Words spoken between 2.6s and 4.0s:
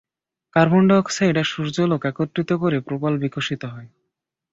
করে প্রবাল বিকশিত হয়।